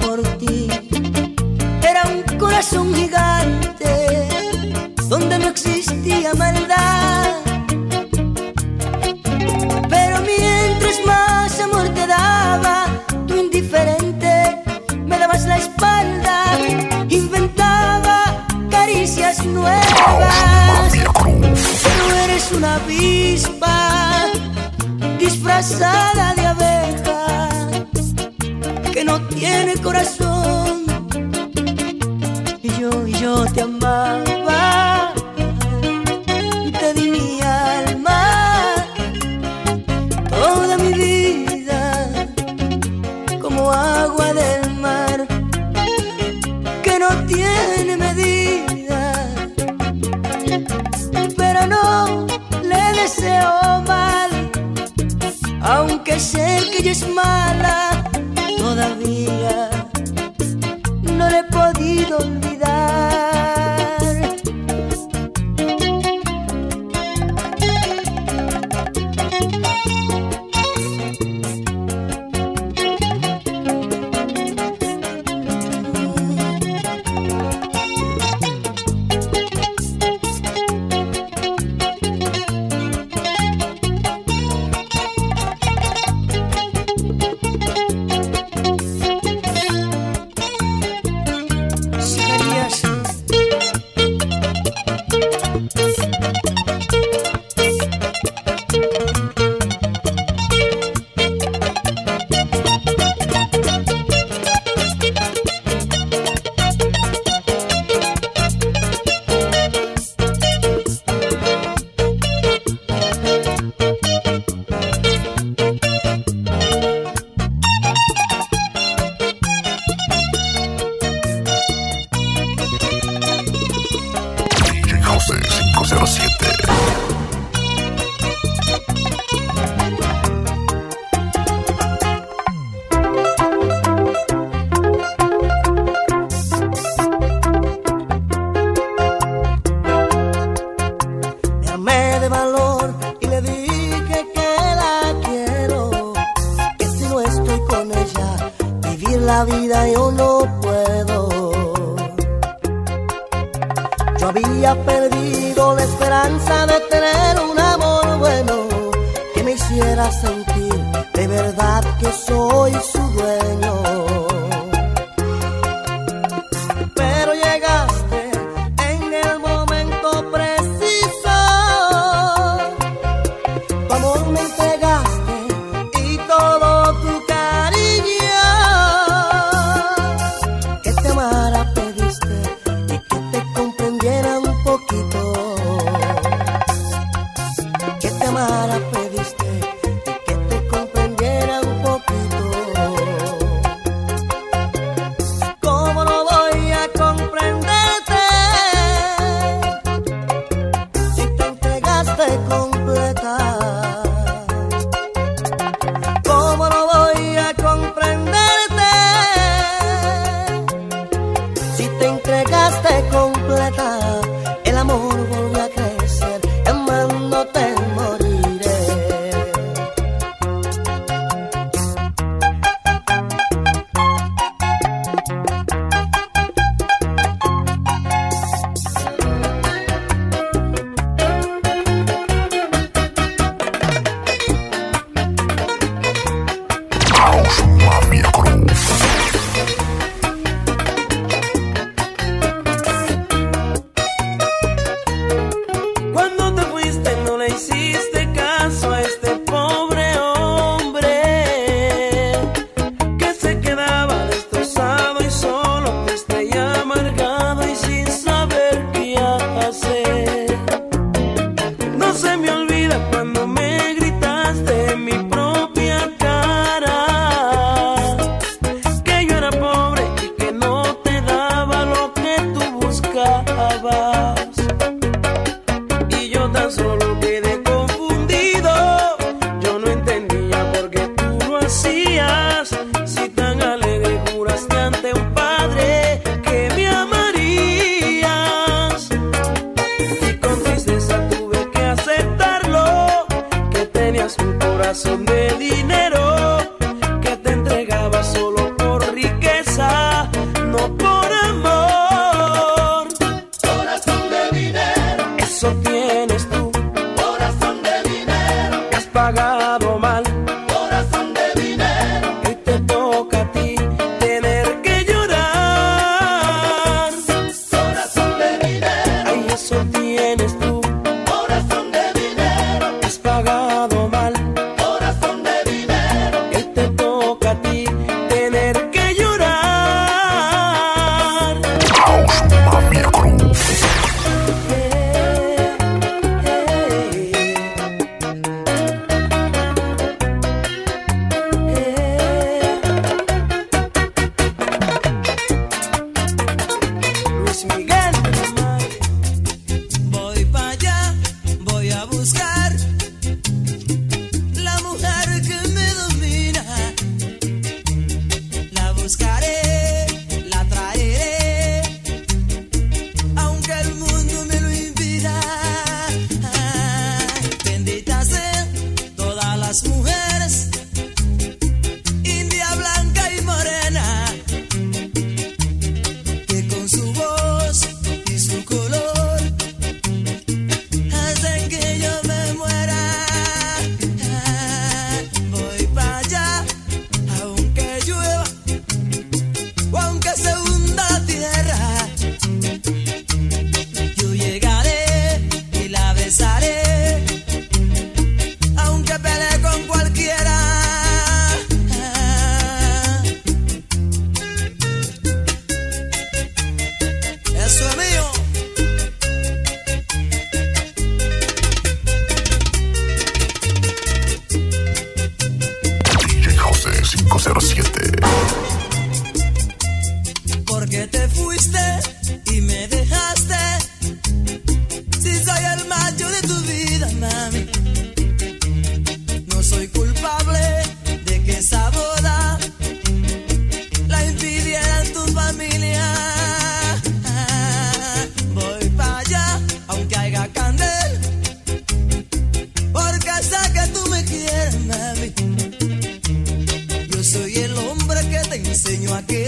[0.00, 0.68] por ti
[1.82, 4.28] era un corazón gigante
[5.08, 7.36] donde no existía maldad.
[9.88, 12.86] Pero mientras más amor te daba,
[13.26, 14.62] tú indiferente
[15.06, 16.58] me dabas la espalda,
[17.08, 20.92] inventaba caricias nuevas.
[21.82, 24.26] Pero eres una avispa
[25.18, 26.71] disfrazada de ave
[29.42, 30.84] tiene corazón.
[32.62, 35.12] Y yo, y yo te amaba.
[36.66, 38.20] Y te di mi alma,
[40.30, 41.82] toda mi vida,
[43.40, 45.26] como agua del mar,
[46.84, 49.00] que no tiene medida.
[51.36, 52.26] Pero no
[52.70, 54.30] le deseo mal,
[55.62, 57.91] aunque sé que ella es mala
[58.62, 59.70] todavía
[61.02, 62.41] no le he podido.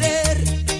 [0.04, 0.73] querer.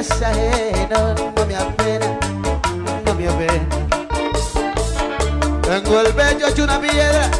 [0.00, 2.18] tristeza ajena no me apena,
[3.04, 3.66] no me apena.
[5.62, 7.30] Tengo el pecho hecho una piedra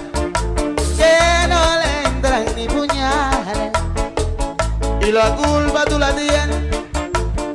[0.99, 3.73] que no le entran ni puñales.
[5.01, 6.77] Y la culpa tú la tienes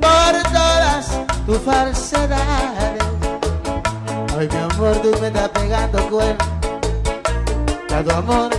[0.02, 1.08] por todas
[1.46, 3.04] tus falsedades.
[4.38, 6.46] Ay, mi amor, tú me estás pegando cuerno.
[7.90, 8.50] Ya tu amor,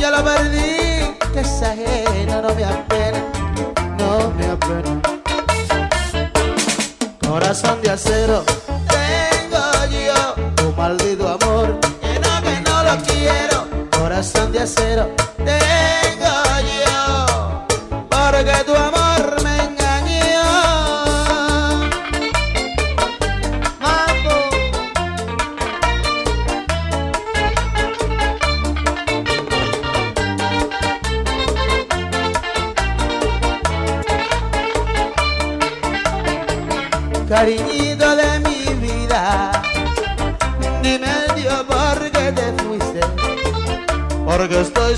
[0.00, 3.01] ya lo perdí, que esa ajena no me apena.
[14.92, 15.21] Cariñito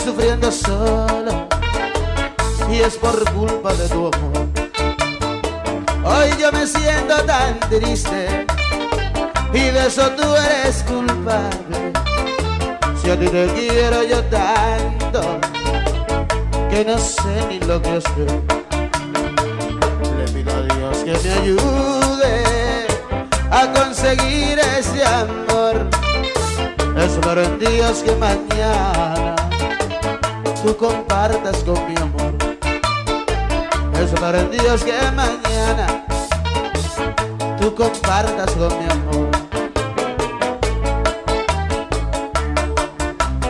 [0.04, 1.48] sufriendo solo
[2.70, 4.48] y es por culpa de tu amor.
[6.04, 8.46] Hoy yo me siento tan triste
[9.54, 11.92] y de eso tú eres culpable.
[13.00, 15.40] Si a ti te quiero yo tanto
[16.68, 18.42] que no sé ni lo que hacer.
[20.18, 22.86] Le pido a Dios que me ayude
[23.50, 25.88] a conseguir ese amor.
[26.98, 29.53] Espero en Dios que mañana
[30.64, 32.32] tú compartas con mi amor.
[34.00, 35.86] Espero en Dios que mañana
[37.60, 39.28] tú compartas con mi amor.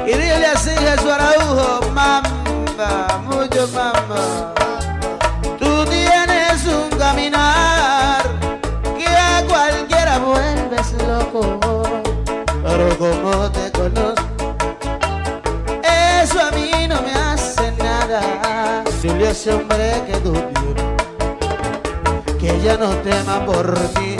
[0.06, 2.20] Y dile así Jesús Araujo, mamá,
[3.28, 4.53] mucho mamá.
[19.34, 20.32] Ese hombre que tú
[22.38, 24.16] que ya no tema por ti,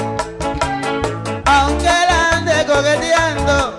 [1.45, 3.77] aunque la ande coqueteando,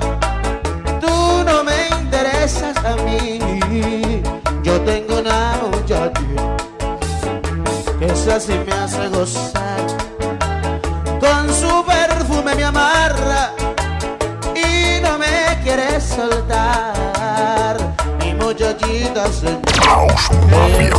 [1.01, 4.21] tú no me interesas a mí.
[4.63, 6.13] Yo tengo una muchacha
[7.99, 9.85] que esa sí me hace gozar
[11.19, 13.51] con su perfume me amarra
[14.55, 17.75] y no me quiere soltar.
[18.21, 20.89] Mi muchachita se house mafia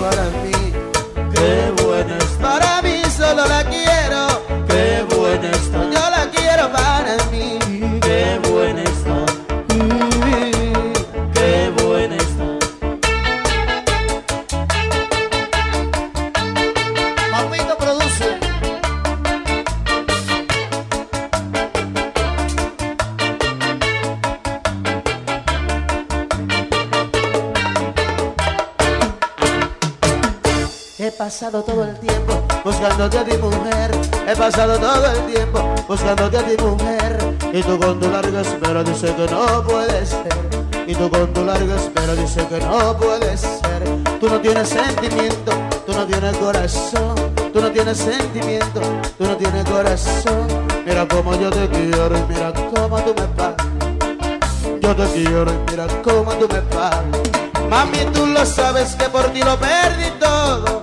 [0.00, 0.72] para mí,
[1.34, 3.63] qué bueno es para mí solo la
[31.24, 33.90] pasado todo el tiempo buscándote a ti mujer.
[34.28, 37.18] He pasado todo el tiempo buscándote a ti mujer.
[37.50, 40.36] Y tú con tu larga espera dice que no puede ser.
[40.86, 43.82] Y tú con tu larga espera dice que no puede ser.
[44.20, 45.52] Tú no tienes sentimiento,
[45.86, 47.14] tú no tienes corazón.
[47.54, 48.80] Tú no tienes sentimiento,
[49.16, 50.46] tú no tienes corazón.
[50.84, 53.66] Mira cómo yo te quiero y mira cómo tú me pagas.
[54.78, 57.02] Yo te quiero y mira cómo tú me pagas.
[57.70, 60.73] Mami, tú lo sabes que por ti lo perdí todo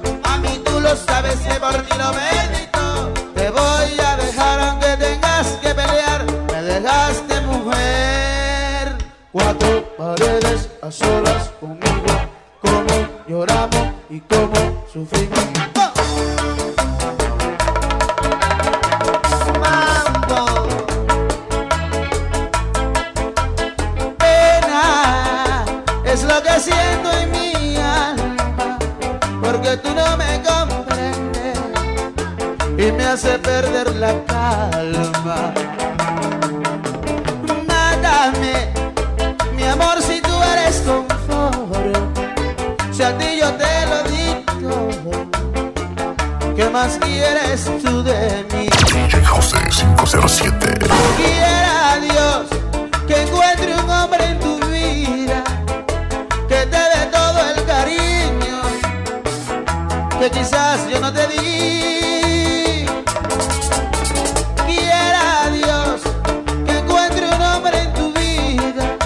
[46.71, 48.69] más quieres tú de mí?
[48.93, 50.79] DJ José 507.
[51.17, 52.45] Quiera Dios
[53.07, 55.43] que encuentre un hombre en tu vida
[56.47, 58.61] que te dé todo el cariño
[60.19, 62.85] que quizás yo no te di.
[64.65, 66.01] Quiera Dios
[66.65, 68.97] que encuentre un hombre en tu vida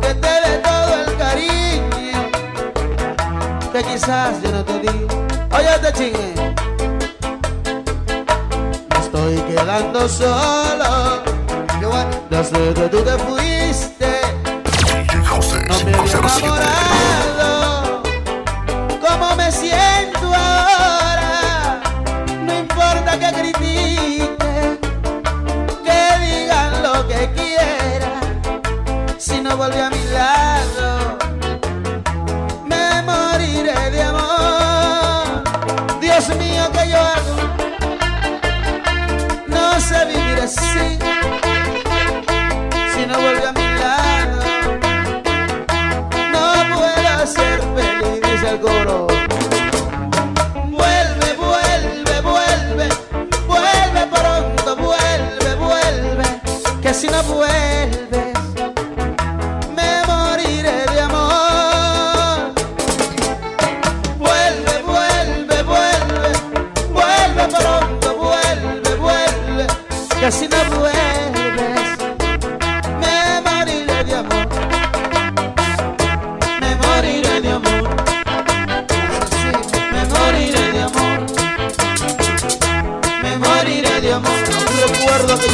[0.00, 2.30] que te dé todo el cariño
[3.72, 5.06] que quizás yo no te di.
[5.52, 6.45] Oye, te chingue.
[9.56, 11.22] Quedando solo.
[12.30, 13.55] Desde que tú te fuiste,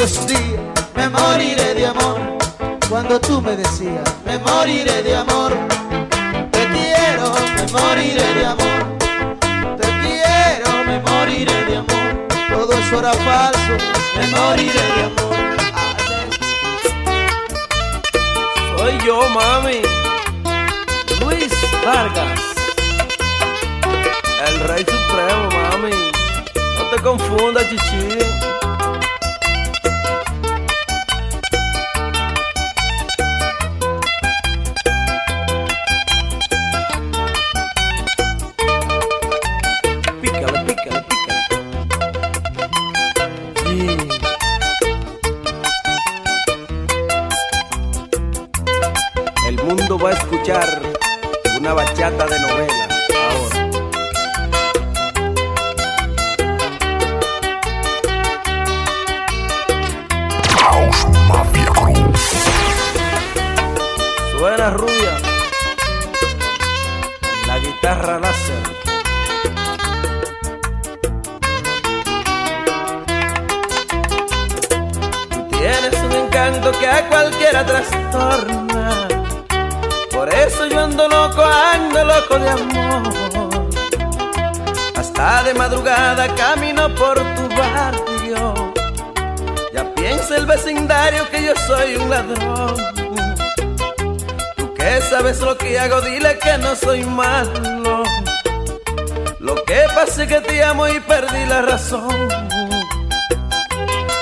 [0.02, 0.60] recuerdo aquellos días.
[0.96, 2.20] Me moriré de amor.
[2.88, 5.52] Cuando tú me decías, me moriré de amor.
[6.50, 8.98] Te quiero, me moriré de amor.
[9.80, 12.28] Te quiero, me moriré de amor.
[12.50, 13.76] Todo eso era falso,
[14.18, 15.36] me moriré de amor.
[18.76, 19.80] Soy yo, mami.
[21.20, 21.52] Luis
[21.84, 22.40] Vargas.
[24.46, 25.94] El rey supremo, mami.
[26.76, 28.61] No te confundas, chichi.
[77.56, 79.08] A cualquiera trastorna.
[80.10, 83.12] Por eso yo ando loco, ando loco de amor.
[84.96, 88.72] Hasta de madrugada camino por tu barrio.
[89.72, 92.76] Ya piensa el vecindario que yo soy un ladrón.
[94.56, 98.02] Tú que sabes lo que hago, dile que no soy malo.
[99.40, 102.28] Lo que pasa es que te amo y perdí la razón.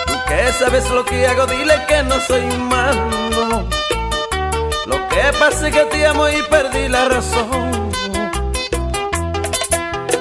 [0.07, 3.20] Tú que sabes lo que hago, dile que no soy malo.
[4.87, 7.90] Lo que pasa es que te amo y perdí la razón.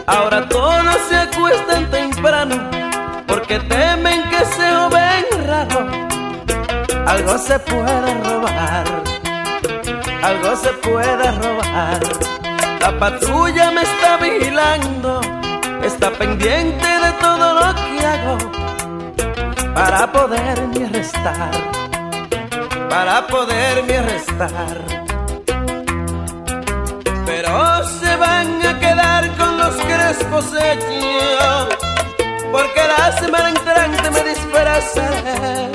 [0.05, 2.55] Ahora todos se acuestan temprano
[3.27, 5.87] porque temen que se ven raro.
[7.05, 8.85] Algo se puede robar,
[10.23, 11.99] algo se puede robar.
[12.79, 15.21] La patrulla me está vigilando,
[15.83, 18.37] está pendiente de todo lo que hago
[19.73, 21.51] para poderme arrestar,
[22.89, 24.77] para poderme arrestar.
[27.25, 31.67] Pero se van a quedar con los crespos hechos
[32.51, 35.69] porque la semana entrante me disfrazaré.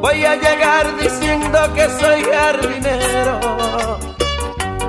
[0.00, 3.98] Voy a llegar diciendo que soy jardinero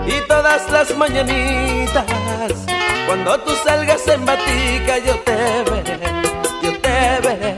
[0.05, 2.05] y todas las mañanitas
[3.07, 5.35] cuando tú salgas en batica yo te
[5.69, 5.99] veré,
[6.63, 7.57] yo te veré,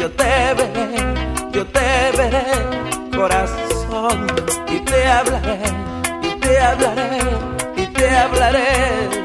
[0.00, 0.86] yo te veré,
[1.52, 2.49] yo te veré,
[5.10, 5.58] hablaré,
[6.22, 7.18] y te hablaré,
[7.76, 9.19] y te hablaré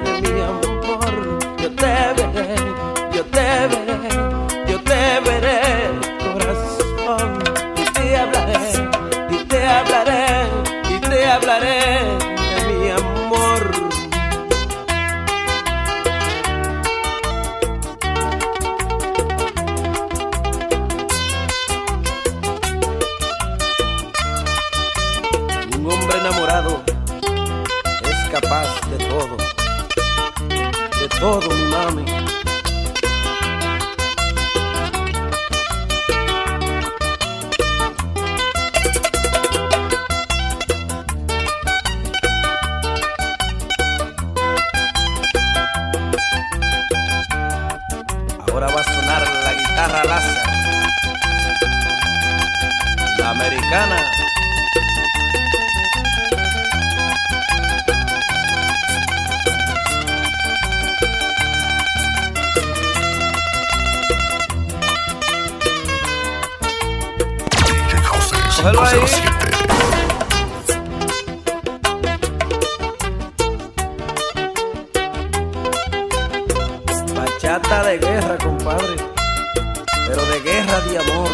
[31.19, 32.24] todo, mi mami.
[77.56, 78.96] Bachata de guerra, compadre.
[80.08, 81.30] Pero de guerra de amor.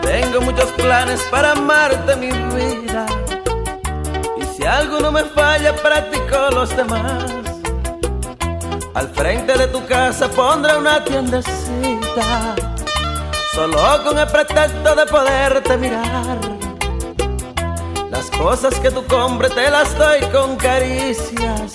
[0.00, 3.04] Tengo muchos planes para amarte, mi vida.
[4.40, 7.24] Y si alguno me falla, practico los demás.
[8.94, 12.54] Al frente de tu casa pondré una tiendecita.
[13.52, 16.45] Solo con el pretexto de poderte mirar.
[18.38, 21.72] Cosas que tú compres te las doy con caricias.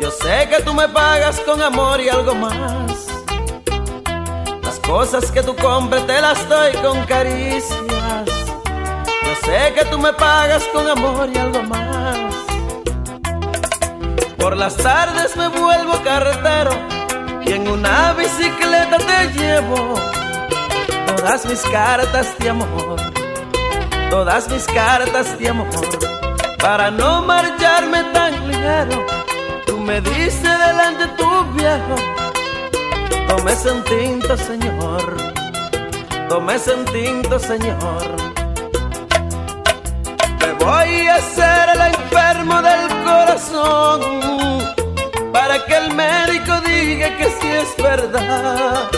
[0.00, 3.08] Yo sé que tú me pagas con amor y algo más.
[4.62, 8.26] Las cosas que tú compres te las doy con caricias.
[8.26, 12.34] Yo sé que tú me pagas con amor y algo más.
[14.38, 16.70] Por las tardes me vuelvo carretero
[17.44, 19.94] y en una bicicleta te llevo
[21.16, 23.15] todas mis cartas de amor
[24.16, 25.68] todas mis cartas de amor
[26.58, 29.04] para no marcharme tan ligero.
[29.66, 31.96] Tú me dices delante tu viejo,
[33.28, 35.04] tómese un tinto, señor,
[36.30, 38.06] tómese un tinto, señor.
[40.40, 44.00] Me voy a hacer el enfermo del corazón
[45.30, 48.88] para que el médico diga que sí es verdad,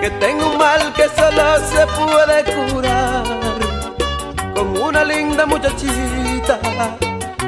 [0.00, 3.41] que tengo un mal que solo se puede curar
[4.82, 6.58] una linda muchachita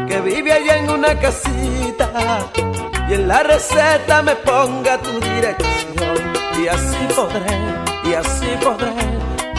[0.06, 2.10] que vive allá en una casita.
[3.08, 6.16] Y en la receta me ponga tu dirección.
[6.62, 7.58] Y así podré,
[8.04, 8.94] y así podré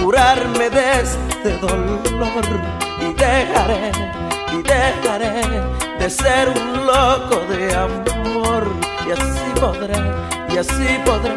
[0.01, 1.99] curarme de este dolor.
[3.01, 3.91] Y dejaré,
[4.53, 5.41] y dejaré
[5.99, 8.63] de ser un loco de amor.
[9.05, 10.01] Y así podré,
[10.49, 11.35] y así podré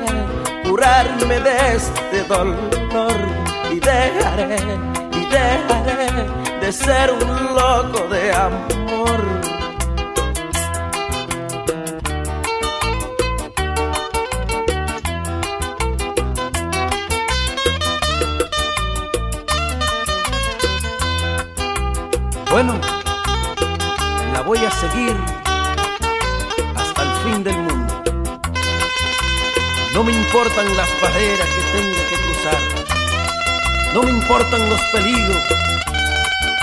[0.69, 3.19] curarme de este dolor.
[3.71, 4.88] Y dejaré
[5.19, 8.79] y dejaré de ser un loco de amor.
[22.51, 22.75] Bueno,
[24.33, 25.17] la voy a seguir
[26.75, 28.03] hasta el fin del mundo.
[29.95, 32.78] No me importan las barreras que tenga que cruzar.
[33.95, 35.43] No me importan los peligros,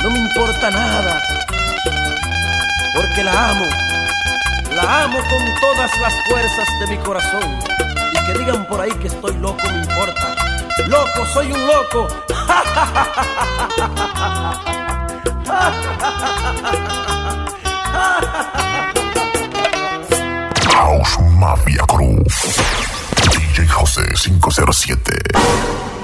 [0.03, 1.21] no me importa nada,
[2.93, 3.65] porque la amo,
[4.71, 7.59] la amo con todas las fuerzas de mi corazón.
[8.13, 10.35] Y que digan por ahí que estoy loco, me importa.
[10.88, 12.07] Loco, soy un loco.
[20.69, 22.23] House Mafia Crew.
[23.31, 25.94] DJ José 507.